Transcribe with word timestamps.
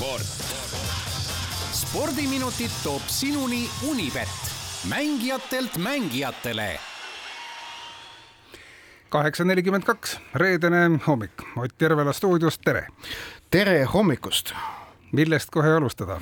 sport. 0.00 0.22
spordiminutid 1.72 2.70
toob 2.82 3.02
sinuni 3.06 3.70
Unibet, 3.88 4.28
mängijatelt 4.88 5.76
mängijatele 5.76 6.78
kaheksa 9.08 9.44
nelikümmend 9.44 9.84
kaks, 9.84 10.20
reedene 10.34 11.00
hommik, 11.06 11.42
Ott 11.56 11.82
Järvela 11.82 12.12
stuudios, 12.12 12.58
tere! 12.58 12.86
tere 13.50 13.84
hommikust! 13.84 14.54
millest 15.12 15.50
kohe 15.50 15.68
alustada? 15.76 16.20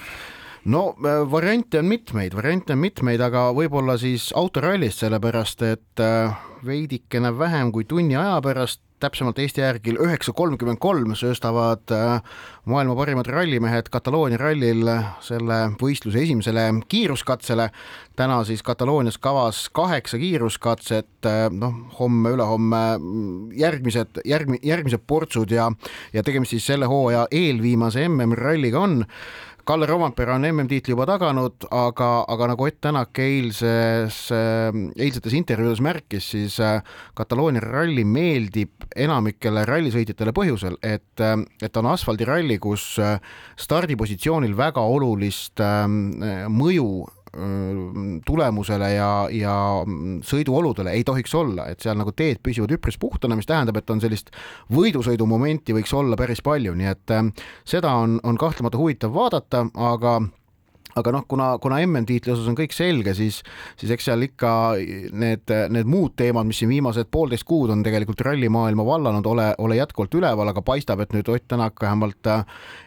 no 0.64 0.96
äh, 0.98 1.30
variante 1.30 1.78
on 1.78 1.84
mitmeid, 1.84 2.34
variante 2.34 2.72
on 2.72 2.78
mitmeid, 2.78 3.20
aga 3.20 3.52
võib-olla 3.54 3.98
siis 3.98 4.32
autorallist, 4.34 5.04
sellepärast 5.04 5.62
et 5.62 6.02
äh, 6.02 6.34
veidikene 6.66 7.30
vähem 7.38 7.70
kui 7.72 7.84
tunni 7.84 8.16
aja 8.16 8.40
pärast 8.42 8.87
täpsemalt 9.00 9.38
Eesti 9.38 9.62
järgi 9.62 9.94
üheksa 10.02 10.32
kolmkümmend 10.36 10.80
kolm 10.82 11.14
sööstavad 11.18 11.92
äh, 11.94 12.20
maailma 12.68 12.96
parimad 12.98 13.30
rallimehed 13.30 13.90
Kataloonia 13.92 14.38
rallil 14.40 14.90
selle 15.24 15.58
võistluse 15.80 16.22
esimesele 16.22 16.66
kiiruskatsele. 16.88 17.70
täna 18.16 18.42
siis 18.44 18.62
Kataloonias 18.62 19.18
kavas 19.18 19.68
kaheksa 19.72 20.18
kiiruskatset, 20.18 21.10
äh, 21.26 21.46
noh, 21.50 21.74
homme-ülehomme 22.00 22.84
mm, 22.98 23.52
järgmised, 23.58 24.22
järgmi-, 24.24 24.62
järgmised 24.62 25.06
portsud 25.06 25.50
ja, 25.50 25.70
ja 26.12 26.22
tegemist 26.22 26.50
siis 26.50 26.66
selle 26.66 26.86
hooaja 26.86 27.26
eelviimase 27.30 28.08
MM-ralliga 28.08 28.80
on 28.80 29.04
Kalle 29.68 29.84
Rompera 29.84 30.32
on 30.32 30.46
MM-tiitli 30.48 30.94
juba 30.94 31.04
taganud, 31.04 31.66
aga, 31.76 32.06
aga 32.32 32.46
nagu 32.48 32.64
Ott 32.64 32.78
Tänak 32.80 33.18
eilses, 33.20 34.22
eilsetes 34.32 35.34
intervjuudes 35.36 35.82
märkis, 35.84 36.30
siis 36.32 36.56
äh, 36.64 36.78
Kataloonia 37.18 37.60
ralli 37.60 38.06
meeldib 38.08 38.86
enamikele 38.96 39.66
rallisõitjatele 39.68 40.32
põhjusel, 40.32 40.78
et, 40.80 41.20
äh, 41.20 41.36
et 41.60 41.76
on 41.76 41.90
asfaldiralli, 41.92 42.56
kus 42.64 42.94
äh, 42.96 43.18
stardipositsioonil 43.60 44.56
väga 44.56 44.86
olulist 44.88 45.60
mõju 45.60 46.88
tulemusele 48.26 48.88
ja, 48.94 49.10
ja 49.32 49.54
sõiduoludele 50.24 50.94
ei 50.96 51.04
tohiks 51.04 51.34
olla, 51.36 51.68
et 51.68 51.84
seal 51.84 51.98
nagu 51.98 52.12
teed 52.16 52.40
püsivad 52.44 52.72
üpris 52.78 52.98
puhtana, 53.00 53.36
mis 53.36 53.48
tähendab, 53.48 53.76
et 53.80 53.90
on 53.92 54.00
sellist 54.00 54.32
võidusõidumomenti 54.72 55.76
võiks 55.76 55.92
olla 55.96 56.16
päris 56.16 56.42
palju, 56.44 56.74
nii 56.78 56.90
et 56.90 57.14
seda 57.68 57.92
on, 58.00 58.18
on 58.24 58.40
kahtlemata 58.40 58.80
huvitav 58.80 59.14
vaadata, 59.14 59.66
aga 59.74 60.18
aga 60.98 61.12
noh, 61.14 61.24
kuna, 61.30 61.50
kuna 61.62 61.78
MM-tiitli 61.84 62.32
osas 62.32 62.48
on 62.50 62.56
kõik 62.58 62.72
selge, 62.74 63.12
siis, 63.14 63.42
siis 63.78 63.92
eks 63.94 64.08
seal 64.08 64.24
ikka 64.26 64.50
need, 65.20 65.52
need 65.74 65.90
muud 65.90 66.16
teemad, 66.18 66.48
mis 66.48 66.58
siin 66.62 66.72
viimased 66.72 67.10
poolteist 67.12 67.46
kuud 67.46 67.70
on 67.70 67.84
tegelikult 67.86 68.24
rallimaailma 68.26 68.86
vallanud, 68.88 69.28
ole, 69.30 69.52
ole 69.62 69.78
jätkuvalt 69.78 70.16
üleval, 70.18 70.50
aga 70.50 70.64
paistab, 70.64 71.04
et 71.04 71.14
nüüd 71.14 71.30
Ott 71.30 71.46
Tänak 71.48 71.78
vähemalt 71.84 72.26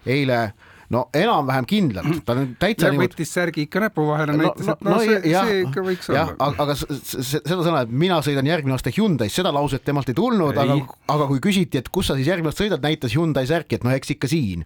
eile 0.06 0.42
äh, 0.42 0.71
no 0.92 1.02
enam-vähem 1.16 1.68
kindlalt, 1.70 2.22
ta 2.28 2.36
nüüd 2.38 2.56
täitsa 2.62 2.90
ja 2.90 2.94
niimoodi... 2.94 3.14
võttis 3.14 3.32
särgi 3.36 3.66
ikka 3.68 3.84
näpu 3.86 4.06
vahele, 4.10 4.36
näitas 4.40 4.68
no,, 4.68 4.76
et 4.76 4.84
no, 4.86 4.94
no 4.94 5.00
see, 5.04 5.20
see 5.24 5.60
ikka 5.66 5.84
võiks 5.86 6.10
olla. 6.12 6.26
aga, 6.36 6.66
aga 6.66 6.76
seda 6.80 7.60
sõna, 7.62 7.84
et 7.86 7.94
mina 8.04 8.20
sõidan 8.26 8.50
järgmine 8.50 8.76
aasta 8.76 8.94
Hyundai's, 8.96 9.36
seda 9.38 9.54
lauset 9.56 9.86
temalt 9.88 10.12
ei 10.12 10.18
tulnud, 10.18 10.60
aga, 10.64 10.78
aga 11.16 11.30
kui 11.32 11.44
küsiti, 11.44 11.82
et 11.82 11.92
kus 11.94 12.12
sa 12.12 12.18
siis 12.20 12.28
järgmine 12.32 12.52
aasta 12.52 12.66
sõidad, 12.66 12.84
näitas 12.84 13.16
Hyundai 13.16 13.48
särki, 13.50 13.80
et 13.80 13.88
no 13.88 13.94
eks 13.96 14.16
ikka 14.18 14.32
siin. 14.32 14.66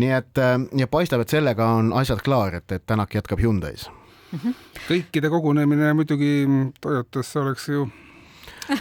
nii 0.00 0.14
et 0.16 0.42
äh, 0.42 0.56
ja 0.80 0.90
paistab, 0.90 1.22
et 1.24 1.32
sellega 1.32 1.70
on 1.78 1.94
asjad 1.96 2.22
klaar, 2.26 2.60
et, 2.60 2.66
et 2.72 2.86
Tänak 2.90 3.14
jätkab 3.14 3.38
Hyundai's 3.38 3.86
mm. 4.32 4.38
-hmm. 4.38 4.54
kõikide 4.88 5.30
kogunemine 5.30 5.92
muidugi 5.94 6.48
Toyotasse 6.80 7.40
oleks 7.40 7.68
ju 7.68 7.86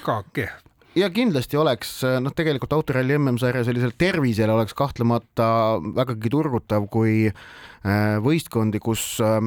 ka 0.06 0.24
kehv 0.34 0.69
ja 0.98 1.10
kindlasti 1.14 1.58
oleks 1.60 1.92
noh, 2.24 2.34
tegelikult 2.36 2.74
autoralli 2.74 3.18
MM-sarja 3.20 3.66
sellisel 3.68 3.94
tervisel 3.98 4.52
oleks 4.54 4.76
kahtlemata 4.78 5.50
vägagi 5.96 6.32
turgutav, 6.34 6.88
kui 6.92 7.30
äh, 7.30 8.18
võistkondi, 8.24 8.82
kus 8.84 9.18
äh, 9.24 9.42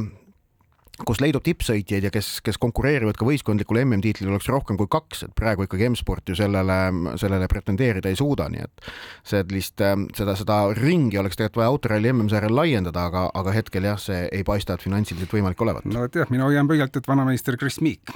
kus 1.06 1.22
leidub 1.22 1.42
tippsõitjaid 1.44 2.04
ja 2.06 2.10
kes, 2.12 2.28
kes 2.44 2.58
konkureerivad 2.60 3.16
ka 3.18 3.26
võistkondlikul 3.26 3.80
MM-tiitlil, 3.82 4.28
oleks 4.32 4.50
rohkem 4.52 4.76
kui 4.80 4.90
kaks, 4.92 5.24
et 5.26 5.32
praegu 5.38 5.64
ikkagi 5.66 5.88
M-sport 5.88 6.28
ju 6.28 6.36
sellele, 6.38 6.78
sellele 7.20 7.48
pretendeerida 7.50 8.12
ei 8.12 8.18
suuda, 8.18 8.50
nii 8.52 8.66
et 8.66 8.84
sellist, 9.32 9.80
äh, 9.80 9.96
seda, 10.16 10.36
seda 10.38 10.58
ringi 10.78 11.20
oleks 11.20 11.40
tegelikult 11.40 11.62
vaja 11.62 11.72
autoralli 11.72 12.12
MM-sarjal 12.12 12.54
laiendada, 12.56 13.06
aga, 13.08 13.26
aga 13.40 13.56
hetkel 13.56 13.88
jah, 13.88 13.98
see 14.00 14.26
ei 14.28 14.44
paista, 14.46 14.76
et 14.76 14.84
finantsiliselt 14.84 15.32
võimalik 15.32 15.64
olevat. 15.64 15.88
no 15.88 16.04
et 16.08 16.20
jah, 16.22 16.30
mina 16.32 16.46
hoian 16.48 16.68
pöialt, 16.68 16.96
et 16.96 17.08
vanameister 17.08 17.56
Kris 17.60 17.80
Miik 17.82 18.12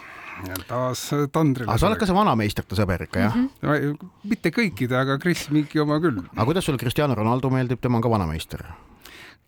taas 0.69 1.09
tandrile. 1.33 1.69
aga 1.71 1.79
sa 1.81 1.89
oled 1.89 2.01
ka 2.01 2.09
see 2.09 2.17
vanameistrite 2.17 2.77
sõber 2.79 3.07
ikka, 3.07 3.23
jah 3.29 3.37
mm? 3.37 3.49
-hmm. 3.63 4.11
mitte 4.29 4.53
kõikide, 4.53 4.99
aga 5.01 5.19
Kris 5.23 5.49
Miiki 5.51 5.81
oma 5.81 5.99
küll. 6.03 6.21
aga 6.35 6.45
kuidas 6.45 6.69
sulle 6.69 6.79
Cristiano 6.79 7.15
Ronaldo 7.15 7.51
meeldib, 7.51 7.81
tema 7.81 7.97
on 7.97 8.05
ka 8.05 8.13
vanameister? 8.13 8.67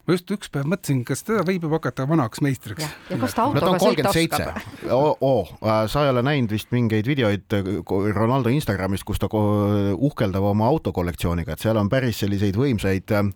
Ma 0.09 0.17
just 0.17 0.31
üks 0.33 0.49
päev 0.53 0.69
mõtlesin, 0.73 1.03
kas 1.05 1.21
teda 1.27 1.43
võib 1.45 1.67
juba 1.67 1.77
hakata 1.77 2.07
vanaks 2.09 2.41
meistriks. 2.45 2.87
ja 3.11 3.19
kas 3.21 3.37
ta 3.37 3.45
autoga 3.45 3.77
sõita 3.83 4.09
oskab? 4.09 4.63
oo, 4.89 5.11
oh, 5.21 5.51
sa 5.93 6.07
ei 6.07 6.13
ole 6.15 6.23
näinud 6.25 6.55
vist 6.57 6.73
mingeid 6.73 7.09
videoid 7.09 7.59
äh, 7.59 7.69
Ronaldo 8.17 8.49
Instagramist, 8.53 9.05
kus 9.09 9.21
ta 9.21 9.29
uhkeldab 9.29 10.49
oma 10.55 10.71
autokollektsiooniga, 10.73 11.53
et 11.53 11.67
seal 11.67 11.77
on 11.77 11.93
päris 11.93 12.23
selliseid 12.25 12.57
võimsaid 12.57 13.13
äh, 13.13 13.29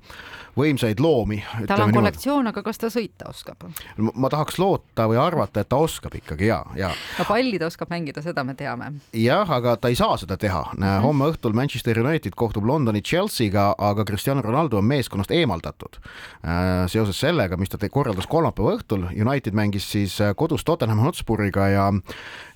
võimsaid 0.57 1.01
loomi. 1.01 1.41
tal 1.69 1.85
on 1.87 1.93
kollektsioon, 1.95 2.49
aga 2.51 2.63
kas 2.65 2.81
ta 2.81 2.91
sõita 2.93 3.31
oskab? 3.31 3.65
ma 3.97 4.31
tahaks 4.33 4.59
loota 4.61 5.07
või 5.11 5.21
arvata, 5.21 5.63
et 5.63 5.71
ta 5.73 5.79
oskab 5.81 6.15
ikkagi 6.19 6.49
ja, 6.51 6.61
ja. 6.77 6.93
no 7.19 7.27
palli 7.29 7.61
ta 7.61 7.69
oskab 7.71 7.93
mängida, 7.93 8.25
seda 8.25 8.45
me 8.45 8.57
teame. 8.59 8.93
jah, 9.17 9.49
aga 9.49 9.77
ta 9.81 9.93
ei 9.93 9.97
saa 9.99 10.17
seda 10.21 10.37
teha. 10.37 10.65
-hmm. 10.73 11.05
homme 11.05 11.31
õhtul 11.33 11.57
Manchester 11.57 12.01
United 12.01 12.37
kohtub 12.37 12.65
Londoni 12.69 13.03
Chelsea'ga, 13.03 13.75
aga 13.79 14.05
Cristiano 14.05 14.43
Ronaldo 14.43 14.79
on 14.79 14.85
meeskonnast 14.85 15.31
eemaldatud 15.31 16.01
äh, 16.01 16.62
seoses 16.91 17.19
sellega, 17.21 17.57
mis 17.61 17.73
ta 17.73 17.81
korraldas 17.91 18.29
kolmapäeva 18.31 18.77
õhtul. 18.77 19.09
United 19.13 19.57
mängis 19.57 19.89
siis 19.93 20.19
äh, 20.21 20.35
kodus 20.37 20.65
Tottenham 20.65 21.03
Hotspuriga 21.05 21.69
ja 21.73 21.91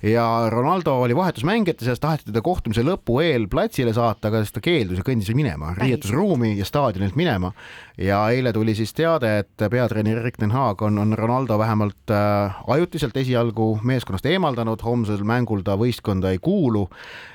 ja 0.03 0.49
Ronaldo 0.49 0.93
oli 1.01 1.15
vahetusmängijate 1.15 1.85
seas, 1.85 1.99
taheti 1.99 2.27
teda 2.29 2.41
kohtumise 2.45 2.83
lõpu 2.85 3.19
eel 3.23 3.47
platsile 3.49 3.93
saata, 3.93 4.29
aga 4.29 4.43
siis 4.43 4.53
ta 4.53 4.61
keeldus 4.63 5.01
ja 5.01 5.05
kõndis 5.05 5.31
minema. 5.35 5.73
Riietusruumi 5.77 6.53
ja 6.57 6.65
staadionilt 6.65 7.17
minema. 7.17 7.51
Ja 7.97 8.19
eile 8.29 8.53
tuli 8.53 8.75
siis 8.77 8.93
teade, 8.93 9.31
et 9.41 9.69
peatreener 9.71 10.19
Erik 10.21 10.37
ten 10.37 10.53
Haag 10.53 10.83
on, 10.85 10.99
on 11.01 11.15
Ronaldo 11.17 11.57
vähemalt 11.57 12.13
äh, 12.13 12.59
ajutiselt 12.67 13.17
esialgu 13.17 13.79
meeskonnast 13.81 14.25
eemaldanud, 14.29 14.83
homsel 14.85 15.23
mängul 15.25 15.63
ta 15.65 15.77
võistkonda 15.79 16.33
ei 16.33 16.37
kuulu. 16.37 16.85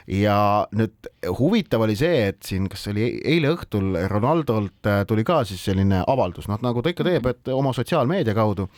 Ja 0.07 0.67
nüüd 0.75 1.11
huvitav 1.39 1.83
oli 1.83 1.97
see, 1.99 2.29
et 2.31 2.43
siin, 2.47 2.69
kas 2.71 2.87
oli 2.91 3.09
eile 3.25 3.53
õhtul 3.57 3.97
Ronaldolt 4.11 4.87
äh, 4.87 5.03
tuli 5.09 5.27
ka 5.27 5.43
siis 5.49 5.63
selline 5.67 6.05
avaldus, 6.07 6.47
noh 6.53 6.63
nagu 6.65 6.83
ta 6.83 6.93
ikka 6.93 7.07
teeb, 7.09 7.31
et 7.33 7.53
oma 7.55 7.75
sotsiaalmeedia 7.77 8.37
kaudu 8.37 8.69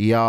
ja 0.00 0.24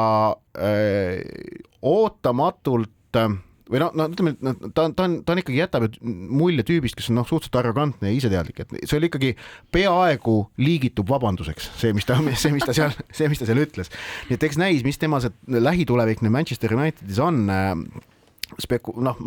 öö, 0.57 1.17
äh, 1.17 1.63
ootamatult 1.83 3.19
äh, 3.19 3.33
või 3.73 3.81
noh, 3.81 3.93
no 3.95 4.07
ütleme, 4.11 4.33
ta, 4.75 4.85
ta 4.91 5.05
on, 5.07 5.17
ta 5.25 5.33
on 5.33 5.41
ikkagi 5.41 5.59
jätab 5.61 5.87
mulje 6.03 6.65
tüübist, 6.67 6.97
kes 6.99 7.09
on 7.11 7.19
noh, 7.21 7.27
suhteliselt 7.27 7.59
arrogantne 7.61 8.11
ja 8.11 8.17
iseteadlik, 8.17 8.59
et 8.63 8.73
see 8.83 8.99
oli 8.99 9.09
ikkagi 9.09 9.33
peaaegu 9.73 10.37
liigitub 10.61 11.09
vabanduseks, 11.09 11.71
see, 11.79 11.93
mis 11.95 12.07
ta, 12.09 12.19
see, 12.39 12.53
mis 12.55 12.67
ta 12.67 12.75
seal, 12.75 12.95
see, 13.09 13.29
mis 13.31 13.41
ta 13.41 13.47
seal 13.49 13.63
ütles. 13.63 13.91
nii 14.29 14.37
et 14.37 14.47
eks 14.49 14.59
näis, 14.61 14.83
mis 14.85 14.99
tema 15.01 15.21
see 15.23 15.33
lähitulevik 15.47 16.23
nüüd 16.23 16.35
Manchester 16.35 16.75
Unitedis 16.75 17.21
on 17.23 17.45
speku-, 18.61 18.95
noh, 19.03 19.19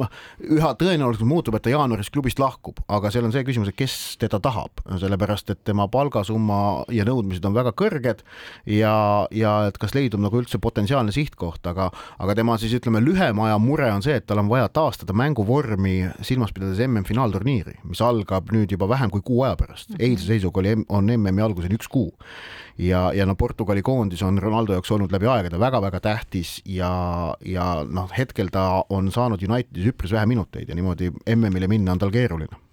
üha 0.43 0.73
tõenäolisemalt 0.79 1.31
muutub, 1.31 1.57
et 1.57 1.65
ta 1.67 1.73
jaanuaris 1.73 2.11
klubist 2.15 2.41
lahkub, 2.43 2.81
aga 2.93 3.11
seal 3.13 3.27
on 3.29 3.35
see 3.35 3.45
küsimus, 3.47 3.71
et 3.73 3.79
kes 3.79 3.97
teda 4.23 4.41
tahab, 4.43 4.83
sellepärast 5.01 5.53
et 5.55 5.63
tema 5.67 5.89
palgasumma 5.93 6.87
ja 6.95 7.07
nõudmised 7.09 7.47
on 7.49 7.57
väga 7.57 7.73
kõrged 7.77 8.23
ja, 8.71 8.95
ja 9.35 9.55
et 9.71 9.81
kas 9.83 9.97
leidub 9.97 10.23
nagu 10.23 10.41
üldse 10.43 10.61
potentsiaalne 10.63 11.15
sihtkoht, 11.15 11.65
aga, 11.71 11.91
aga 12.23 12.37
tema 12.39 12.59
siis 12.61 12.77
ütleme, 12.79 13.03
lühema 13.05 13.49
aja 13.51 13.59
mure 13.63 13.89
on 13.93 14.05
see, 14.05 14.19
et 14.21 14.27
tal 14.29 14.43
on 14.43 14.51
vaja 14.53 14.69
taastada 14.73 15.17
mänguvormi 15.17 15.97
silmas 16.27 16.55
pidades 16.57 16.83
MM-finaalturniiri, 16.87 17.81
mis 17.87 18.03
algab 18.05 18.53
nüüd 18.55 18.73
juba 18.75 18.91
vähem 18.91 19.13
kui 19.15 19.25
kuu 19.25 19.43
aja 19.47 19.57
pärast. 19.59 19.91
Mhm. 19.91 20.03
eilse 20.03 20.31
seisuga 20.31 20.63
oli, 20.63 20.77
on 20.89 21.11
MM-i 21.17 21.45
alguseni 21.45 21.79
üks 21.79 21.91
kuu 21.91 22.13
ja, 22.79 23.13
ja 23.15 23.27
no 23.27 23.35
Portugali 23.35 23.83
koondis 23.83 24.23
on 24.23 24.39
Ronaldo 24.43 24.77
jaoks 24.77 24.91
olnud 24.93 25.13
läbi 25.13 25.29
aegade 25.31 25.61
väga-väga 25.61 26.01
tähtis 26.01 26.61
ja, 26.65 26.91
ja 27.45 27.67
noh, 27.89 28.11
hetkel 28.19 28.53
ta 28.53 28.85
on 28.91 29.11
saanud 29.13 29.43
Unitedis 29.43 29.93
üpris 29.93 30.13
vähe 30.13 30.27
minuteid 30.27 30.69
ja 30.69 30.77
niimoodi 30.77 31.11
MM-ile 31.37 31.69
minna 31.69 31.97
on 31.97 32.03
tal 32.03 32.15
keeruline 32.15 32.66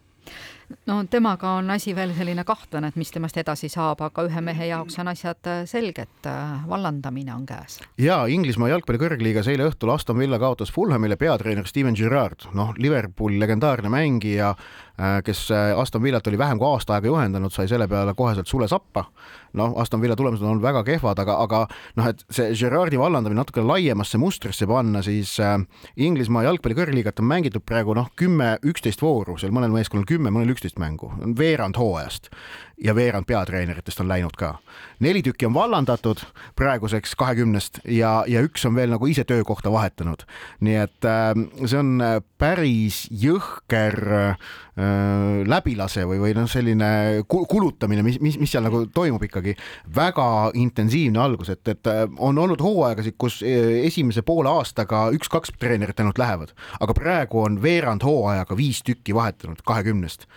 no 0.89 0.99
temaga 1.09 1.55
on 1.59 1.71
asi 1.71 1.95
veel 1.95 2.13
selline 2.17 2.43
kahtlane, 2.47 2.91
et 2.91 2.99
mis 2.99 3.11
temast 3.11 3.37
edasi 3.37 3.69
saab, 3.69 4.01
aga 4.01 4.27
ühe 4.27 4.41
mehe 4.41 4.69
jaoks 4.71 4.99
on 4.99 5.11
asjad 5.11 5.51
selged, 5.69 6.29
vallandamine 6.69 7.33
on 7.35 7.45
käes. 7.45 7.79
ja 7.97 8.23
Inglismaa 8.27 8.69
jalgpalli 8.73 9.01
kõrgliigas 9.01 9.49
eile 9.51 9.67
õhtul 9.69 9.93
Aston 9.93 10.17
Villa 10.19 10.39
kaotas 10.39 10.71
Fulhamile 10.73 11.17
peatreener 11.19 11.67
Steven 11.67 11.95
Gerrard, 11.97 12.47
noh, 12.53 12.73
Liverpooli 12.77 13.39
legendaarne 13.39 13.89
mängija, 13.89 14.53
äh, 14.99 15.19
kes 15.25 15.45
äh, 15.51 15.79
Aston 15.79 16.03
Villat 16.03 16.27
oli 16.27 16.37
vähem 16.37 16.59
kui 16.59 16.67
aasta 16.69 16.97
aega 16.97 17.09
juhendanud, 17.11 17.53
sai 17.53 17.67
selle 17.71 17.87
peale 17.91 18.13
koheselt 18.17 18.47
sule 18.47 18.67
sappa. 18.67 19.05
noh, 19.53 19.73
Aston 19.77 20.01
Villa 20.01 20.15
tulemused 20.17 20.41
on 20.43 20.49
olnud 20.55 20.63
väga 20.65 20.81
kehvad, 20.83 21.19
aga, 21.21 21.35
aga 21.43 21.59
noh, 21.99 22.07
et 22.09 22.23
see 22.33 22.53
Gerardi 22.57 22.97
vallandamine 22.97 23.37
natuke 23.37 23.61
laiemasse 23.61 24.17
mustrisse 24.17 24.67
panna, 24.69 25.03
siis 25.05 25.35
äh, 25.39 25.59
Inglismaa 25.97 26.45
jalgpalli 26.47 26.77
kõrgliigat 26.79 27.21
on 27.21 27.29
mängitud 27.29 27.65
praegu 27.65 27.93
noh, 27.97 28.09
kümme, 28.19 28.55
üksteist 28.65 29.03
vooru, 29.05 29.37
seal 29.37 29.53
mõnel 29.53 29.73
meeskonnal 29.75 30.07
kümme, 30.09 30.33
mõnel 30.33 30.52
üksteist 30.53 30.79
mängu, 30.81 31.11
veerand 31.37 31.77
hooajast. 31.79 32.29
ja 32.83 32.95
veerand 32.95 33.25
peatreeneritest 33.29 33.99
on 34.01 34.07
läinud 34.07 34.35
ka. 34.37 34.57
neli 34.99 35.21
tükki 35.23 35.45
on 35.45 35.53
vallandatud 35.53 36.23
praeguseks 36.55 37.15
kahekümnest 37.15 37.79
ja, 37.85 38.23
ja 38.27 38.41
üks 38.41 38.65
on 38.65 38.75
veel 38.75 38.89
nagu 38.89 39.07
ise 39.07 39.23
töökohta 39.23 39.71
vahetanud. 39.71 40.25
nii 40.59 40.75
et 40.75 41.05
äh, 41.05 41.33
see 41.65 41.79
on 41.79 42.01
päris 42.43 43.05
jõhker 43.11 43.95
äh, 44.11 44.53
läbilase 45.47 46.03
või, 46.09 46.19
või 46.19 46.33
noh, 46.35 46.47
selline 46.49 47.23
kulutamine, 47.29 48.03
mis, 48.05 48.17
mis, 48.23 48.37
mis 48.41 48.51
seal 48.51 48.65
nagu 48.65 48.83
toimub 48.93 49.23
ikkagi. 49.23 49.55
väga 49.95 50.51
intensiivne 50.59 51.21
algus, 51.21 51.53
et, 51.53 51.67
et 51.67 51.87
äh, 51.87 52.03
on 52.17 52.37
olnud 52.37 52.61
hooaegasid, 52.61 53.15
kus 53.17 53.41
äh, 53.45 53.85
esimese 53.87 54.25
poole 54.25 54.49
aastaga 54.49 55.05
üks-kaks 55.15 55.53
treenerit 55.59 55.99
ainult 56.01 56.19
lähevad, 56.19 56.55
aga 56.79 56.97
praegu 56.97 57.43
on 57.45 57.61
veerand 57.63 58.03
hooajaga 58.03 58.57
viis 58.57 58.81
tükki 58.83 59.15
vahetanud 59.15 59.61
kahekümnest, 59.65 60.27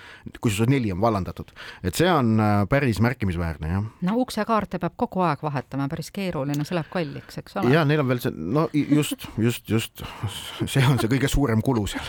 kusjuures 0.41 0.71
neli 0.71 0.93
on 0.93 1.01
vallandatud, 1.01 1.53
et 1.83 1.95
see 1.95 2.11
on 2.11 2.37
äh, 2.41 2.63
päris 2.71 3.01
märkimisväärne, 3.05 3.73
jah. 3.73 3.87
no 4.09 4.17
uksekaarte 4.25 4.81
peab 4.83 4.97
kogu 4.97 5.25
aeg 5.27 5.43
vahetama, 5.47 5.89
päris 5.93 6.13
keeruline, 6.15 6.65
see 6.65 6.79
läheb 6.79 6.91
kalliks, 6.93 7.41
eks 7.43 7.61
ole. 7.61 7.75
ja 7.75 7.85
neil 7.89 8.05
on 8.05 8.11
veel 8.11 8.23
see, 8.23 8.35
no 8.37 8.69
just, 8.73 9.29
just, 9.39 9.69
just, 9.71 10.05
see 10.65 10.85
on 10.87 11.01
see 11.03 11.11
kõige 11.13 11.31
suurem 11.31 11.63
kulu 11.65 11.87
seal 11.91 12.07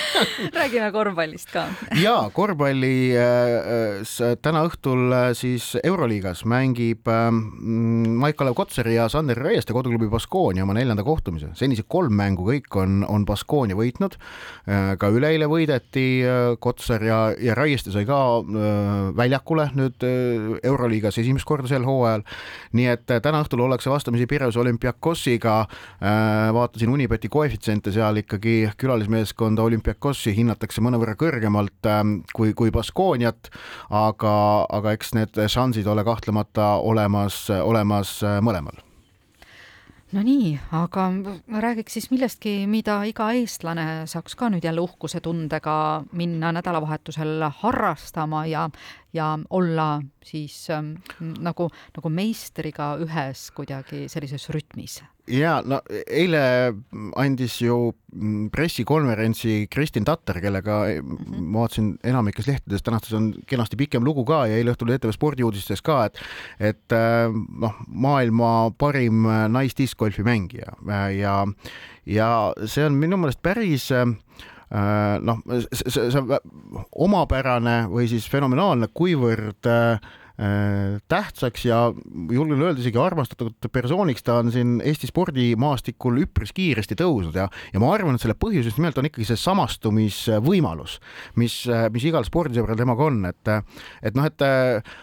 räägime 0.58 0.90
korvpallist 0.92 1.50
ka. 1.52 1.64
ja 2.00 2.14
korvpalli 2.34 3.12
äh, 3.18 4.02
äh, 4.20 4.34
täna 4.42 4.62
õhtul 4.68 5.10
äh, 5.14 5.30
siis 5.38 5.72
Euroliigas 5.82 6.44
mängib 6.48 7.08
äh, 7.10 7.28
Maik-Kalev 7.30 8.54
Kotsar 8.58 8.88
ja 8.90 9.08
Sander 9.12 9.38
Reieste 9.38 9.74
koduklubi 9.76 10.10
Baskonia 10.10 10.64
oma 10.64 10.76
neljanda 10.76 11.04
kohtumise. 11.06 11.52
senised 11.58 11.88
kolm 11.88 12.14
mängu 12.16 12.46
kõik 12.46 12.80
on, 12.80 13.04
on 13.08 13.26
Baskonia 13.26 13.78
võitnud 13.78 14.16
ka 15.00 15.08
üleeile 15.10 15.46
võideti 15.50 16.06
Kotsar 16.62 17.02
ja, 17.04 17.20
ja 17.42 17.54
Reieste 17.54 17.92
sai 17.92 18.04
ka 18.08 18.18
äh, 18.40 19.10
väljakule 19.16 19.68
nüüd 19.76 20.04
äh, 20.06 20.58
Euroliigas 20.66 21.18
esimest 21.20 21.48
korda 21.48 21.68
sel 21.70 21.86
hooajal. 21.86 22.24
nii 22.76 22.88
et 22.92 23.10
äh, 23.10 23.20
täna 23.22 23.42
õhtul 23.44 23.64
ollakse 23.64 23.90
vastamisi 23.90 24.26
Piraeus 24.30 24.58
olümpiakosiga. 24.60 25.56
Äh, 26.00 26.50
vaatasin 26.54 26.92
Unibeti 26.92 27.28
koefitsiente 27.28 27.92
seal 27.92 28.22
ikkagi 28.22 28.72
külalismeeskonda 28.80 29.62
olümpiakossi 29.62 30.34
hinnatakse 30.36 30.82
mõnevõrra 30.84 31.16
kõrgemalt 31.20 31.88
kui, 32.34 32.52
kui 32.54 32.70
Baskooniat, 32.74 33.50
aga, 33.90 34.34
aga 34.68 34.94
eks 34.96 35.14
need 35.16 35.42
šansid 35.50 35.88
ole 35.90 36.04
kahtlemata 36.06 36.76
olemas, 36.84 37.46
olemas 37.50 38.18
mõlemal 38.44 38.89
no 40.12 40.22
nii, 40.26 40.54
aga 40.74 41.06
räägiks 41.62 41.94
siis 41.96 42.08
millestki, 42.10 42.54
mida 42.70 43.00
iga 43.08 43.30
eestlane 43.36 43.86
saaks 44.10 44.34
ka 44.38 44.50
nüüd 44.52 44.64
jälle 44.66 44.82
uhkuse 44.82 45.20
tundega 45.24 45.76
minna 46.16 46.52
nädalavahetusel 46.56 47.46
harrastama 47.62 48.44
ja, 48.50 48.66
ja 49.14 49.30
olla 49.50 49.88
siis 50.26 50.64
ähm, 50.74 50.96
nagu, 51.20 51.70
nagu 51.96 52.12
meistriga 52.14 52.94
ühes 53.02 53.48
kuidagi 53.54 54.08
sellises 54.10 54.48
rütmis 54.54 55.00
ja 55.30 55.58
no 55.66 55.80
eile 56.10 56.42
andis 57.20 57.60
ju 57.62 57.76
pressikonverentsi 58.52 59.68
Kristin 59.70 60.04
Tatter, 60.04 60.40
kellega 60.42 60.80
mm 60.88 61.16
-hmm. 61.16 61.40
ma 61.40 61.64
vaatasin 61.64 61.98
enamikes 62.04 62.46
lehtedes, 62.46 62.82
tänastes 62.82 63.12
on 63.12 63.34
kenasti 63.46 63.76
pikem 63.76 64.04
lugu 64.04 64.24
ka 64.24 64.46
ja 64.46 64.56
eile 64.56 64.72
õhtul 64.74 64.90
ETV 64.94 65.12
spordiuudistes 65.12 65.82
ka, 65.82 66.04
et 66.04 66.18
et 66.60 66.92
äh, 66.92 67.30
noh, 67.60 67.74
maailma 67.86 68.70
parim 68.78 69.26
naisdiskgolfi 69.48 70.22
mängija 70.22 70.72
ja 71.10 71.46
ja 72.06 72.52
see 72.64 72.86
on 72.86 72.94
minu 72.94 73.16
meelest 73.16 73.42
päris 73.42 73.92
äh, 73.92 74.06
noh, 75.20 75.38
see, 75.72 76.10
see 76.10 76.18
on 76.18 76.38
omapärane 76.92 77.86
või 77.88 78.08
siis 78.08 78.30
fenomenaalne, 78.30 78.88
kuivõrd 78.94 79.66
äh, 79.66 80.00
Äh, 80.00 80.29
tähtsaks 81.10 81.66
ja 81.66 81.78
julgen 82.32 82.62
öelda 82.62 82.80
isegi 82.80 82.96
armastatud 83.00 83.68
persooniks 83.72 84.24
ta 84.24 84.38
on 84.40 84.48
siin 84.54 84.78
Eesti 84.80 85.10
spordimaastikul 85.10 86.22
üpris 86.22 86.54
kiiresti 86.56 86.96
tõusnud 86.96 87.36
ja, 87.36 87.44
ja 87.74 87.82
ma 87.82 87.90
arvan, 87.92 88.16
et 88.16 88.24
selle 88.24 88.38
põhjus 88.40 88.70
just 88.70 88.80
nimelt 88.80 88.96
on 88.96 89.10
ikkagi 89.10 89.26
see 89.28 89.40
samastumisvõimalus, 89.40 90.96
mis, 91.40 91.56
mis 91.92 92.06
igal 92.08 92.24
spordisõbral 92.24 92.78
temaga 92.80 93.08
on, 93.10 93.20
et, 93.28 93.52
et 94.00 94.16
noh, 94.16 94.28
et 94.30 94.46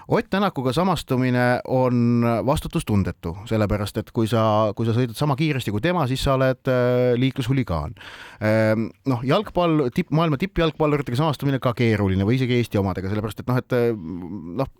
Ott 0.07 0.29
Tänakuga 0.29 0.73
samastumine 0.73 1.45
on 1.67 2.25
vastutustundetu, 2.45 3.35
sellepärast 3.49 3.97
et 4.01 4.11
kui 4.15 4.27
sa, 4.29 4.73
kui 4.75 4.87
sa 4.87 4.95
sõidad 4.95 5.17
sama 5.17 5.37
kiiresti 5.39 5.71
kui 5.73 5.83
tema, 5.83 6.05
siis 6.09 6.23
sa 6.23 6.35
oled 6.37 6.71
äh, 6.71 7.13
liiklushuligaan. 7.19 7.95
Ähm, 8.43 8.87
noh, 9.09 9.23
jalgpall, 9.27 9.87
tipp, 9.95 10.11
maailma 10.15 10.39
tippjalgpalluritega 10.41 11.19
samastumine 11.19 11.61
ka 11.63 11.73
keeruline 11.77 12.27
või 12.27 12.39
isegi 12.39 12.57
Eesti 12.57 12.81
omadega, 12.81 13.11
sellepärast 13.11 13.43
et 13.43 13.51
noh, 13.51 13.61
et 13.61 13.77
noh, 14.61 14.71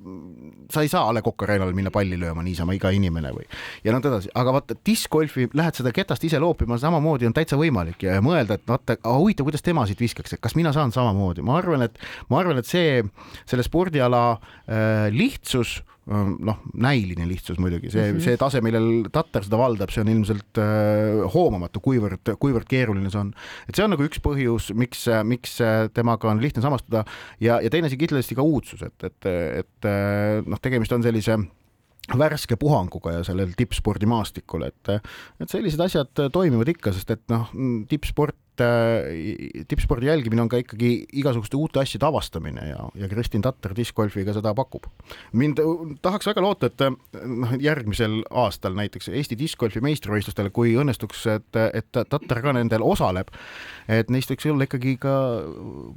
sa 0.74 0.84
ei 0.84 0.92
saa 0.92 1.08
A 1.10 1.14
Le 1.16 1.24
Coq 1.26 1.46
Arena'l 1.46 1.74
minna 1.78 1.92
palli 1.94 2.18
lööma 2.20 2.44
niisama 2.46 2.76
iga 2.78 2.92
inimene 2.94 3.32
või 3.36 3.48
ja 3.86 3.94
nõnda 3.96 4.12
edasi, 4.12 4.32
aga 4.38 4.54
vaata 4.58 4.78
diskgolfi 4.86 5.50
lähed 5.58 5.80
seda 5.80 5.94
ketast 5.96 6.24
ise 6.28 6.40
loopima, 6.44 6.80
samamoodi 6.82 7.30
on 7.30 7.36
täitsa 7.36 7.60
võimalik 7.60 8.08
ja 8.08 8.18
mõelda, 8.24 8.58
et 8.58 8.66
vaata, 8.68 8.98
huvitav, 9.18 9.48
kuidas 9.48 9.66
tema 9.66 9.86
siit 9.90 10.02
viskaks, 10.04 10.36
et 10.36 10.44
kas 10.44 10.58
mina 10.60 10.74
saan 10.76 10.94
samamoodi, 10.96 11.46
ma 11.46 11.60
arvan, 11.62 11.88
et 11.88 12.00
ma 12.32 12.42
arvan, 12.42 12.62
et 12.62 12.70
see 12.70 13.02
selle 13.48 13.66
spordiala 13.66 14.24
äh, 14.36 15.08
lihtsus 15.14 15.82
noh, 16.08 16.62
näiline 16.80 17.28
lihtsus 17.28 17.60
muidugi, 17.60 17.92
see 17.92 18.06
mm, 18.06 18.18
-hmm. 18.18 18.24
see 18.24 18.40
tase, 18.40 18.62
millel 18.64 19.10
Tatar 19.12 19.44
seda 19.44 19.60
valdab, 19.60 19.92
see 19.92 20.04
on 20.06 20.12
ilmselt 20.14 20.62
äh, 20.64 21.26
hoomamatu, 21.34 21.82
kuivõrd, 21.84 22.34
kuivõrd 22.40 22.70
keeruline 22.70 23.12
see 23.12 23.22
on. 23.22 23.34
et 23.68 23.76
see 23.76 23.84
on 23.84 23.92
nagu 23.96 24.08
üks 24.08 24.22
põhjus, 24.24 24.72
miks, 24.78 25.06
miks 25.28 25.60
temaga 25.94 26.32
on 26.32 26.42
lihtne 26.44 26.64
samastuda 26.64 27.04
ja, 27.44 27.60
ja 27.60 27.70
teine 27.70 27.92
asi 27.92 28.00
kindlasti 28.00 28.38
ka 28.38 28.46
uudsus, 28.46 28.84
et, 28.88 29.04
et, 29.04 29.32
et 29.64 29.92
noh, 30.48 30.60
tegemist 30.64 30.96
on 30.96 31.04
sellise 31.04 31.38
värske 32.18 32.56
puhanguga 32.56 33.18
ja 33.18 33.24
sellel 33.28 33.52
tippspordimaastikul, 33.60 34.64
et, 34.70 34.92
et 35.42 35.52
sellised 35.52 35.82
asjad 35.84 36.28
toimivad 36.32 36.70
ikka, 36.72 36.96
sest 36.96 37.12
et 37.18 37.26
noh, 37.34 37.52
tippsport 37.90 38.38
Äh, 38.62 39.64
tippspordi 39.68 40.06
jälgimine 40.06 40.42
on 40.42 40.50
ka 40.50 40.58
ikkagi 40.58 41.06
igasuguste 41.14 41.58
uute 41.58 41.80
asjade 41.80 42.08
avastamine 42.08 42.64
ja, 42.70 42.88
ja 42.96 43.10
Kristin 43.10 43.42
Tatter 43.46 43.76
discgolfiga 43.78 44.34
seda 44.34 44.54
pakub. 44.58 44.88
mind 45.32 45.60
tahaks 46.02 46.26
väga 46.28 46.42
loota, 46.42 46.70
et 46.72 46.82
noh, 47.28 47.54
järgmisel 47.62 48.24
aastal 48.32 48.74
näiteks 48.78 49.12
Eesti 49.14 49.38
discgolfi 49.38 49.82
meistrivõistlustel, 49.86 50.50
kui 50.56 50.74
õnnestuks, 50.80 51.26
et, 51.36 51.60
et 51.74 51.92
Tatter 52.10 52.42
ka 52.42 52.56
nendel 52.58 52.86
osaleb, 52.86 53.30
et 53.88 54.10
neist 54.10 54.32
võiks 54.34 54.50
olla 54.50 54.66
ikkagi 54.66 54.96
ka 55.02 55.14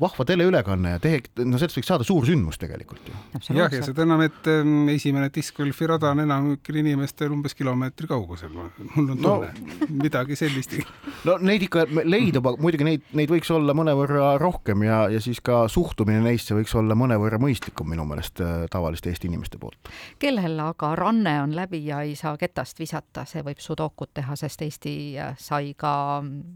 vahva 0.00 0.26
teleülekanne 0.28 0.94
ja 0.96 1.00
tehe, 1.00 1.22
no 1.40 1.60
sellest 1.60 1.80
võiks 1.80 1.90
saada 1.94 2.04
suur 2.04 2.28
sündmus 2.28 2.60
tegelikult 2.60 3.08
ju. 3.08 3.16
jah, 3.56 3.72
ja 3.72 3.82
seda 3.86 4.04
enam, 4.04 4.24
et 4.26 4.52
ähm, 4.52 4.88
esimene 4.92 5.30
discgolfi 5.32 5.88
rada 5.88 6.12
on 6.12 6.24
enamikel 6.26 6.82
inimestel 6.82 7.32
umbes 7.32 7.56
kilomeetri 7.56 8.10
kaugusel. 8.10 8.52
mul 8.52 9.14
on 9.16 9.16
tunne 9.16 9.24
no, 9.24 9.88
midagi 9.88 10.36
sellist. 10.36 10.76
no 11.28 11.40
neid 11.40 11.64
ikka 11.70 11.88
leidub 12.04 12.49
aga 12.50 12.62
muidugi 12.62 12.86
neid, 12.86 13.06
neid 13.16 13.30
võiks 13.32 13.50
olla 13.54 13.74
mõnevõrra 13.76 14.34
rohkem 14.40 14.84
ja, 14.86 15.00
ja 15.12 15.20
siis 15.22 15.40
ka 15.44 15.62
suhtumine 15.70 16.20
neisse 16.24 16.54
võiks 16.56 16.74
olla 16.78 16.96
mõnevõrra 16.98 17.40
mõistlikum 17.42 17.88
minu 17.90 18.04
meelest 18.08 18.42
äh, 18.44 18.64
tavaliste 18.72 19.10
Eesti 19.10 19.30
inimeste 19.30 19.58
poolt. 19.60 19.90
kellel 20.22 20.58
aga 20.64 20.92
ranne 20.98 21.36
on 21.44 21.54
läbi 21.56 21.82
ja 21.86 22.02
ei 22.06 22.16
saa 22.18 22.36
ketast 22.40 22.80
visata, 22.80 23.24
see 23.28 23.44
võib 23.46 23.62
sudokut 23.62 24.12
teha, 24.16 24.36
sest 24.38 24.64
Eesti 24.66 24.94
äh, 25.18 25.34
sai 25.40 25.74
ka 25.78 25.92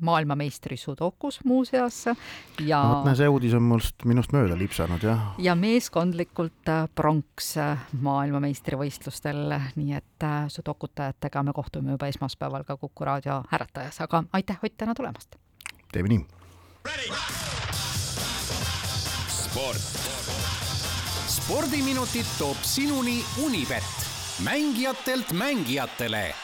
maailmameistri 0.04 0.78
sudokus 0.80 1.40
muuseas 1.44 2.04
ja 2.60 2.82
no, 2.82 2.98
vot 2.98 3.08
näe, 3.08 3.18
see 3.18 3.30
uudis 3.30 3.56
on 3.56 3.66
must, 3.68 4.06
minust 4.08 4.34
mööda 4.36 4.58
lipsanud, 4.58 5.04
jah. 5.04 5.32
ja 5.42 5.56
meeskondlikult 5.58 6.72
äh, 6.72 6.84
pronks 6.94 7.54
maailmameistrivõistlustel, 8.04 9.58
nii 9.78 9.96
et 9.96 10.28
sudokutajatega 10.52 11.42
me 11.46 11.54
kohtume 11.56 11.94
juba 11.94 12.08
esmaspäeval 12.10 12.64
ka 12.66 12.76
Kuku 12.80 13.06
raadio 13.06 13.42
Äratajas, 13.54 14.00
aga 14.04 14.24
aitäh, 14.32 14.58
Ott, 14.74 14.76
täna 14.76 14.94
tulemast! 14.94 15.43
Teeme 15.94 16.08
nii. 16.08 16.26
sport. 19.28 19.82
spordiminutid 21.28 22.26
toob 22.38 22.56
sinuni 22.62 23.24
Unibet, 23.44 23.84
mängijatelt 24.42 25.32
mängijatele 25.32 26.34